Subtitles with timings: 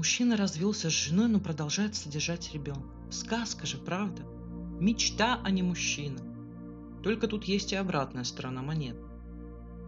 [0.00, 2.88] Мужчина развелся с женой, но продолжает содержать ребенка.
[3.10, 4.22] Сказка же, правда?
[4.80, 6.18] Мечта, а не мужчина.
[7.02, 8.96] Только тут есть и обратная сторона монет.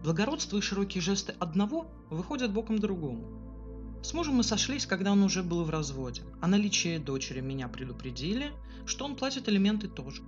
[0.03, 4.03] Благородство и широкие жесты одного выходят боком другому.
[4.03, 6.21] С мужем мы сошлись, когда он уже был в разводе.
[6.41, 8.51] О наличии дочери меня предупредили,
[8.85, 10.21] что он платит элементы тоже.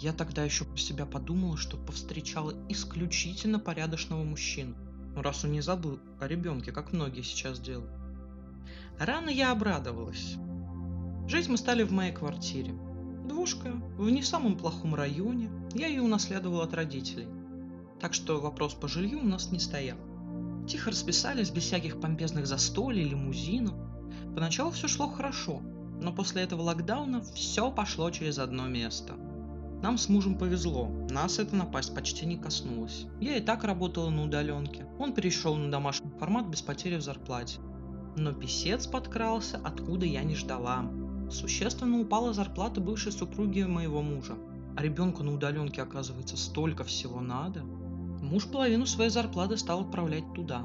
[0.00, 4.74] Я тогда еще про себя подумала, что повстречала исключительно порядочного мужчину.
[5.14, 8.03] Ну, раз он не забыл о ребенке, как многие сейчас делают.
[8.98, 10.36] Рано я обрадовалась.
[11.26, 12.74] Жить мы стали в моей квартире.
[13.26, 15.50] Двушка, в не самом плохом районе.
[15.74, 17.26] Я ее унаследовала от родителей.
[18.00, 19.96] Так что вопрос по жилью у нас не стоял.
[20.68, 23.74] Тихо расписались, без всяких помпезных застолий, лимузинов.
[24.34, 25.60] Поначалу все шло хорошо,
[26.00, 29.14] но после этого локдауна все пошло через одно место.
[29.82, 33.06] Нам с мужем повезло, нас эта напасть почти не коснулась.
[33.20, 34.86] Я и так работала на удаленке.
[34.98, 37.60] Он перешел на домашний формат без потери в зарплате.
[38.16, 40.84] Но писец подкрался, откуда я не ждала.
[41.30, 44.34] Существенно упала зарплата бывшей супруги моего мужа.
[44.76, 47.62] А ребенку на удаленке, оказывается, столько всего надо.
[47.62, 50.64] Муж половину своей зарплаты стал отправлять туда.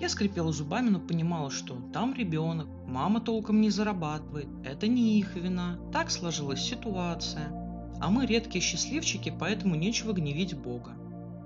[0.00, 5.34] Я скрипела зубами, но понимала, что там ребенок, мама толком не зарабатывает, это не их
[5.34, 7.48] вина, так сложилась ситуация.
[8.00, 10.92] А мы редкие счастливчики, поэтому нечего гневить Бога.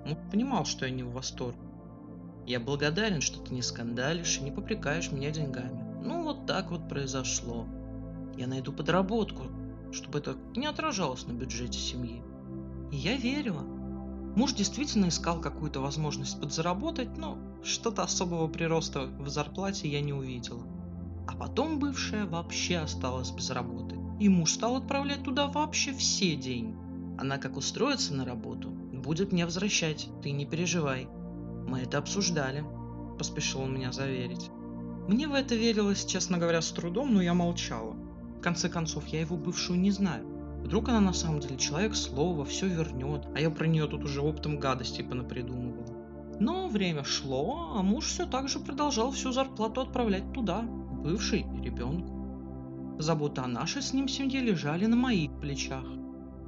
[0.05, 1.72] Муж понимал, что я не в восторге.
[2.47, 5.85] Я благодарен, что ты не скандалишь и не попрекаешь меня деньгами.
[6.03, 7.67] Ну, вот так вот произошло.
[8.37, 9.45] Я найду подработку,
[9.93, 12.23] чтобы это не отражалось на бюджете семьи.
[12.91, 13.63] И я верила.
[14.35, 20.65] Муж действительно искал какую-то возможность подзаработать, но что-то особого прироста в зарплате я не увидела.
[21.29, 23.97] А потом бывшая вообще осталась без работы.
[24.19, 26.77] И муж стал отправлять туда вообще все деньги.
[27.19, 31.09] Она как устроится на работу, будет мне возвращать, ты не переживай.
[31.67, 32.65] Мы это обсуждали,
[33.19, 34.51] поспешил он меня заверить.
[35.09, 37.95] Мне в это верилось, честно говоря, с трудом, но я молчала.
[38.39, 40.27] В конце концов, я его бывшую не знаю.
[40.65, 44.21] Вдруг она на самом деле человек слова, все вернет, а я про нее тут уже
[44.21, 45.87] оптом гадости понапридумывала.
[46.39, 51.63] Но время шло, а муж все так же продолжал всю зарплату отправлять туда, бывший и
[51.63, 52.97] ребенку.
[52.99, 55.85] Забота о нашей с ним семье лежали на моих плечах.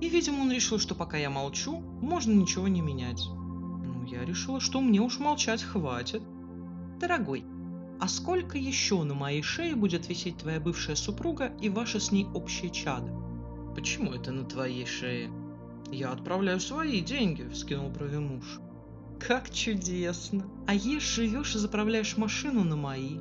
[0.00, 3.22] И, видимо, он решил, что пока я молчу, можно ничего не менять.
[4.14, 6.22] Я решила, что мне уж молчать хватит.
[7.00, 7.44] Дорогой,
[8.00, 12.26] а сколько еще на моей шее будет висеть твоя бывшая супруга и ваше с ней
[12.32, 13.12] общее чадо?
[13.74, 15.32] Почему это на твоей шее?
[15.90, 18.60] Я отправляю свои деньги, вскинул брови муж.
[19.18, 20.44] Как чудесно.
[20.68, 23.18] А ешь, живешь и заправляешь машину на мои.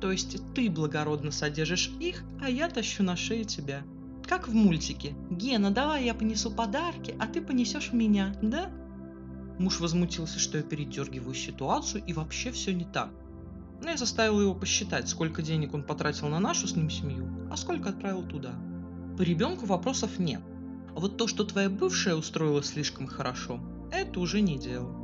[0.00, 3.82] То есть ты благородно содержишь их, а я тащу на шее тебя.
[4.26, 5.14] Как в мультике.
[5.30, 8.70] Гена, давай я понесу подарки, а ты понесешь меня, да?
[9.58, 13.10] Муж возмутился, что я передергиваю ситуацию и вообще все не так.
[13.82, 17.56] Но я заставил его посчитать, сколько денег он потратил на нашу с ним семью, а
[17.56, 18.54] сколько отправил туда.
[19.18, 20.40] По ребенку вопросов нет.
[20.94, 23.60] А вот то, что твоя бывшая устроила слишком хорошо,
[23.90, 25.02] это уже не дело.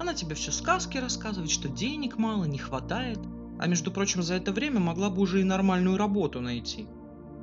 [0.00, 3.18] Она тебе все сказки рассказывает, что денег мало, не хватает.
[3.58, 6.86] А между прочим, за это время могла бы уже и нормальную работу найти.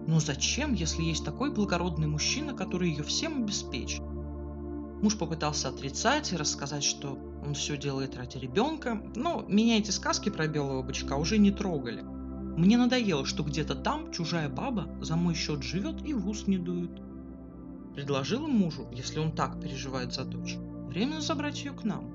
[0.08, 4.02] Но зачем, если есть такой благородный мужчина, который ее всем обеспечит?
[5.02, 10.30] Муж попытался отрицать и рассказать, что он все делает ради ребенка, но меня эти сказки
[10.30, 12.04] про белого бычка уже не трогали.
[12.04, 16.60] Мне надоело, что где-то там чужая баба за мой счет живет и в ус не
[16.60, 16.92] дует.
[17.96, 20.58] Предложила мужу, если он так переживает за дочь,
[20.88, 22.06] временно забрать ее к нам.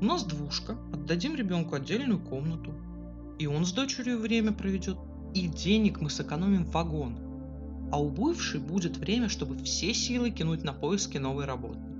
[0.00, 2.74] У нас двушка, отдадим ребенку отдельную комнату.
[3.38, 4.98] И он с дочерью время проведет,
[5.32, 7.18] и денег мы сэкономим вагон.
[7.92, 11.95] А у бывшей будет время, чтобы все силы кинуть на поиски новой работы.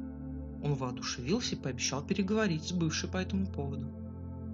[0.63, 3.87] Он воодушевился и пообещал переговорить с бывшей по этому поводу.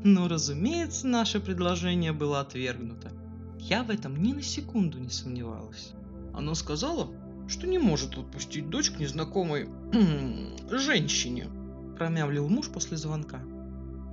[0.04, 3.12] Но, разумеется, наше предложение было отвергнуто.
[3.58, 5.92] Я в этом ни на секунду не сомневалась.
[6.34, 7.08] Она сказала,
[7.46, 9.68] что не может отпустить дочь к незнакомой
[10.70, 11.48] женщине,
[11.96, 13.40] промямлил муж после звонка.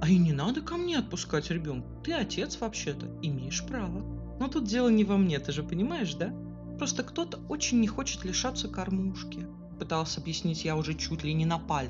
[0.01, 1.87] А и не надо ко мне отпускать ребенка.
[2.03, 4.01] Ты отец вообще-то, имеешь право.
[4.39, 6.33] Но тут дело не во мне, ты же понимаешь, да?
[6.77, 9.45] Просто кто-то очень не хочет лишаться кормушки.
[9.79, 11.89] Пытался объяснить я уже чуть ли не на паль.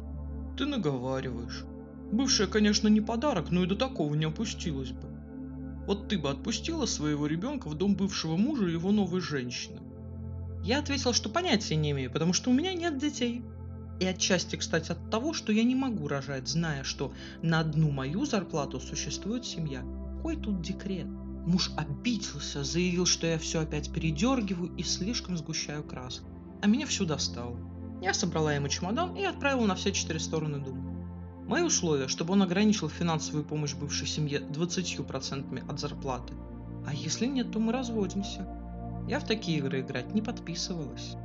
[0.55, 1.65] Ты наговариваешь.
[2.11, 5.07] Бывшая, конечно, не подарок, но и до такого не опустилась бы.
[5.87, 9.79] Вот ты бы отпустила своего ребенка в дом бывшего мужа и его новой женщины?
[10.63, 13.43] Я ответил, что понятия не имею, потому что у меня нет детей.
[13.99, 17.11] И отчасти, кстати, от того, что я не могу рожать, зная, что
[17.41, 19.83] на одну мою зарплату существует семья.
[20.17, 21.07] Какой тут декрет?
[21.07, 26.27] Муж обиделся, заявил, что я все опять передергиваю и слишком сгущаю краску.
[26.61, 27.57] А меня всю достало.
[28.01, 30.95] Я собрала ему чемодан и отправила на все четыре стороны дома.
[31.45, 36.33] Мои условия, чтобы он ограничил финансовую помощь бывшей семье 20% от зарплаты,
[36.85, 38.47] А если нет, то мы разводимся.
[39.07, 41.15] Я в такие игры играть не подписывалась.